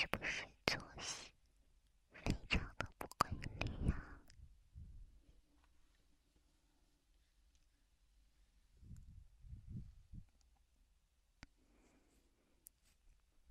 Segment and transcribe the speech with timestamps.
[0.00, 1.30] 是不是作息
[2.10, 3.94] 非常的不规律呀？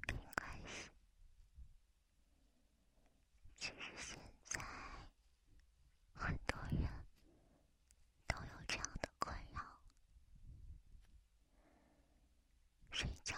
[0.07, 0.89] 没关系，
[3.57, 4.59] 其实现在
[6.15, 6.81] 很多人
[8.25, 9.61] 都有这样的困扰，
[12.89, 13.35] 睡觉。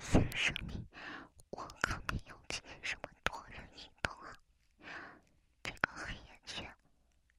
[0.00, 0.86] 先生，你，
[1.50, 4.36] 我可没有今天这么多人运动啊。
[5.62, 6.72] 这个黑眼圈，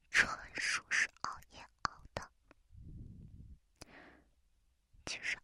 [0.10, 2.30] 纯属是熬夜熬的。
[5.06, 5.38] 其实。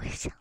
[0.00, 0.32] 回想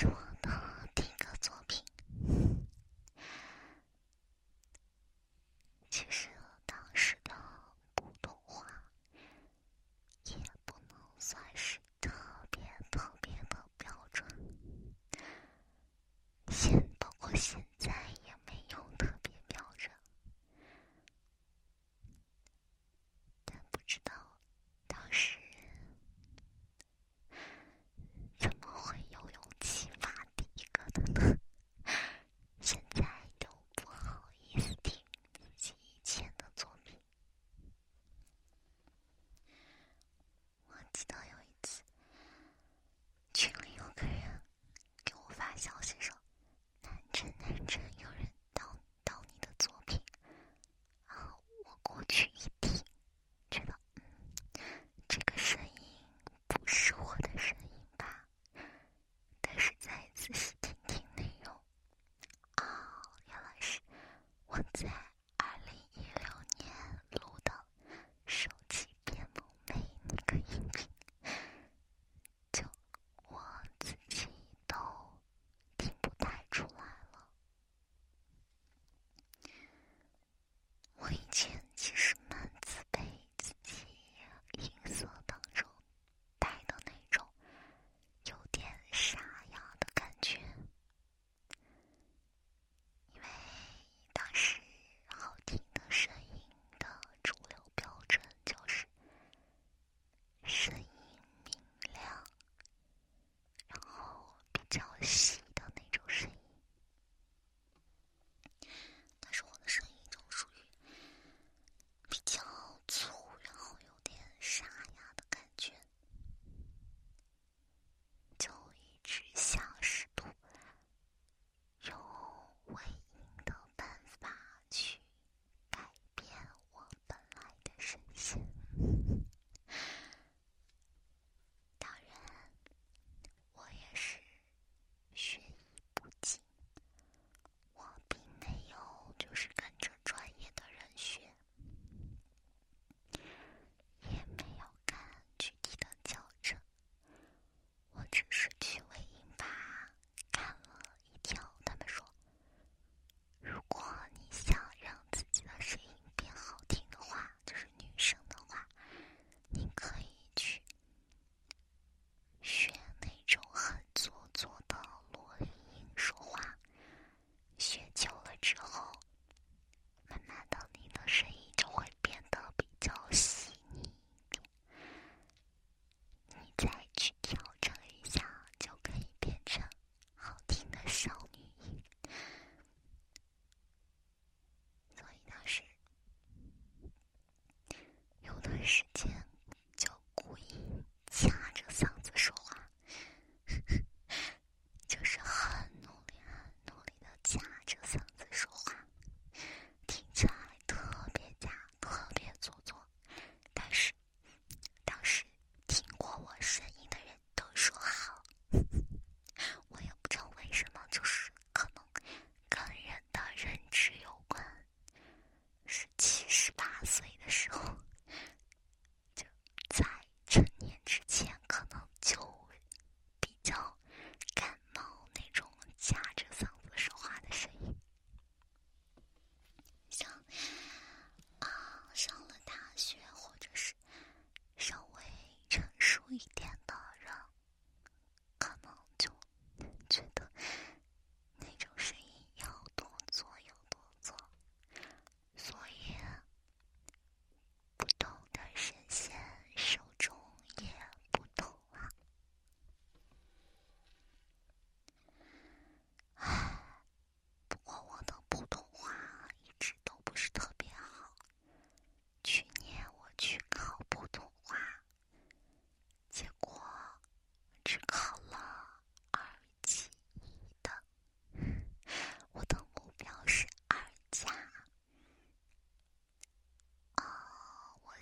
[0.00, 0.50] 是我的
[0.94, 1.84] 第一个作品。
[5.90, 6.30] 其实
[6.64, 7.34] 当时的
[7.94, 8.64] 普通话
[10.24, 12.10] 也不能算是特
[12.50, 14.26] 别特别的标准，
[16.48, 17.92] 现包括现在
[18.24, 19.92] 也没有特别标准，
[23.44, 24.14] 但不知道
[24.86, 25.38] 当时
[28.38, 31.36] 怎么会有勇气发第一个的呢？
[32.60, 33.04] 现在
[33.38, 34.94] 都不好意思听
[35.32, 36.96] 自己以前的作品。
[40.68, 41.82] 我记得有一次，
[43.34, 44.40] 群里有个人
[45.60, 46.19] 小心手。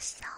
[0.09, 0.38] 小。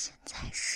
[0.00, 0.69] 现在是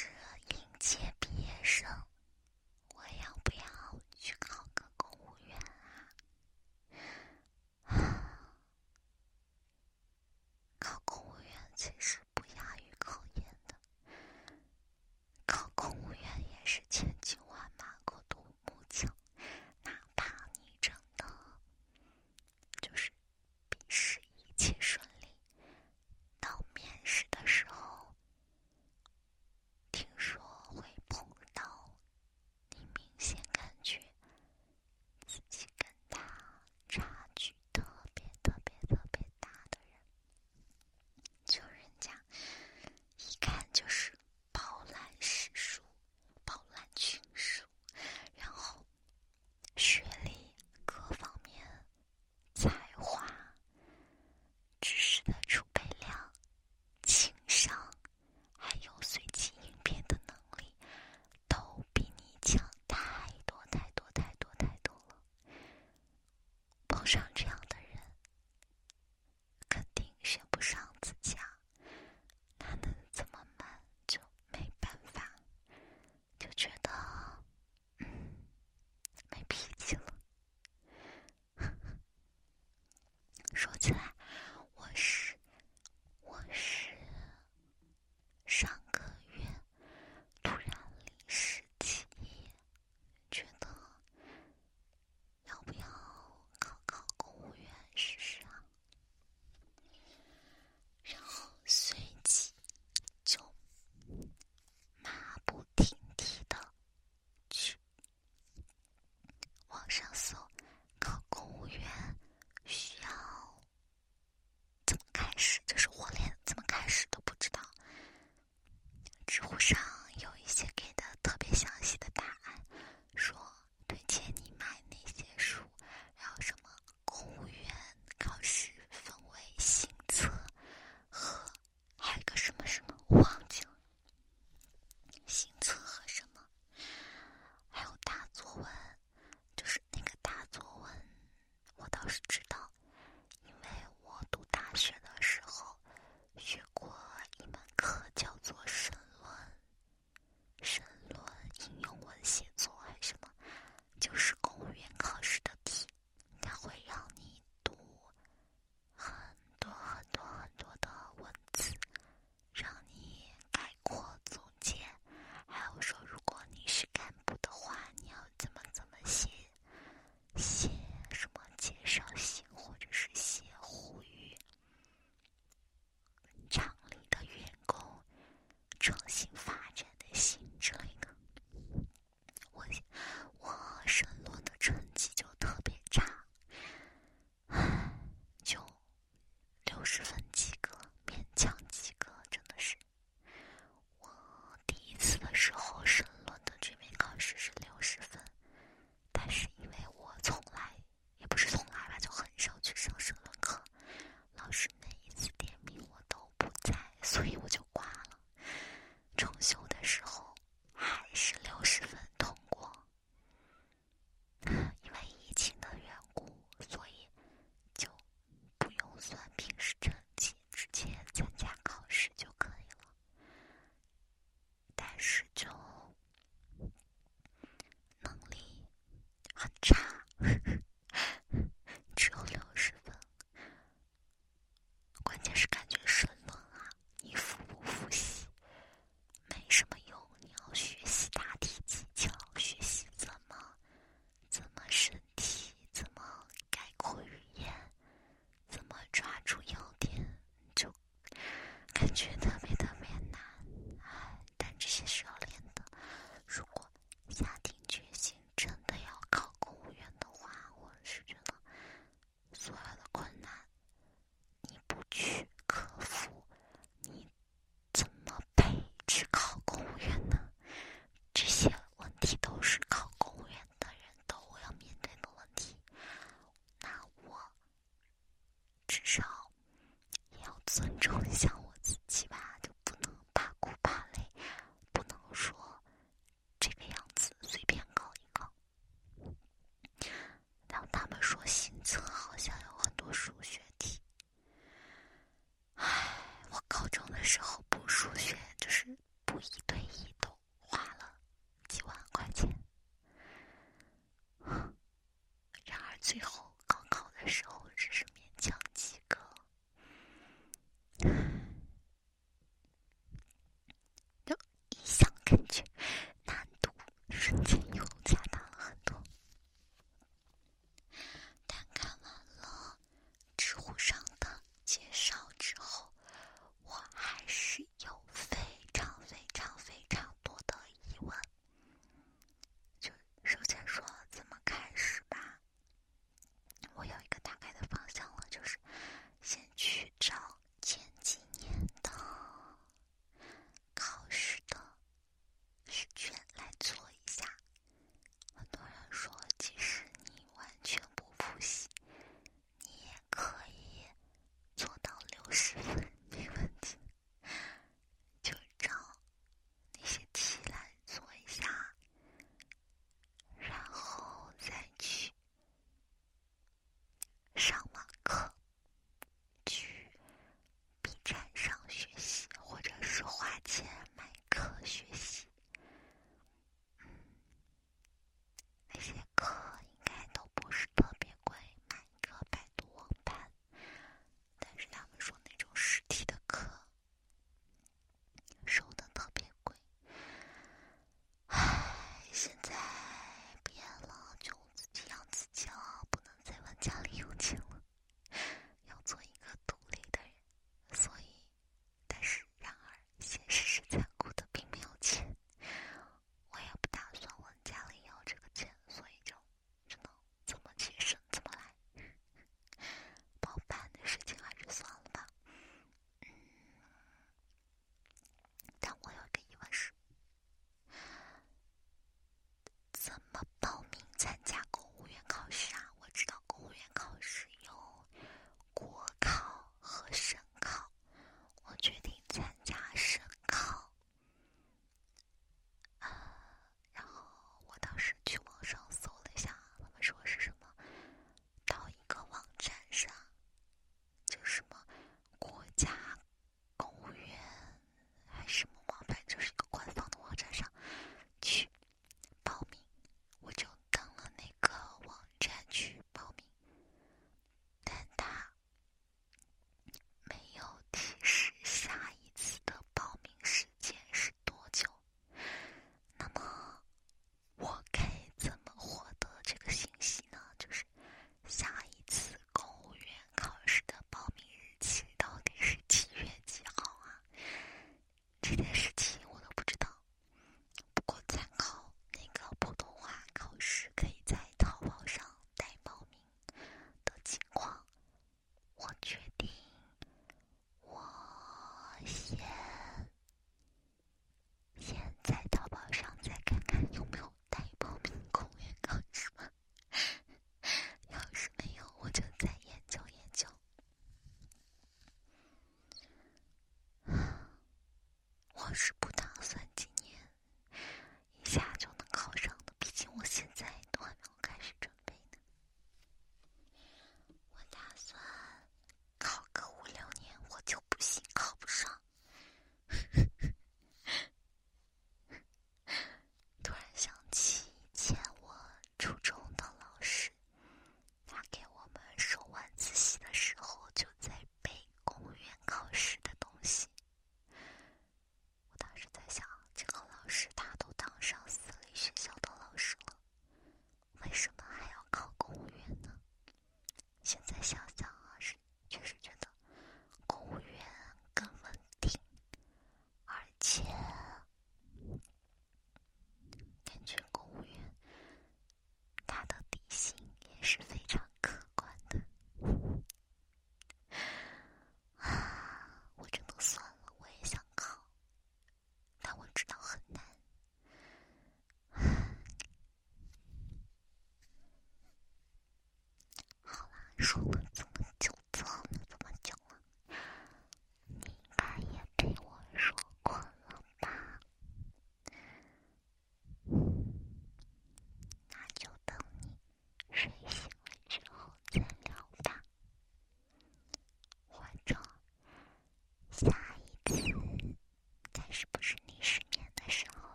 [297.04, 297.43] 时候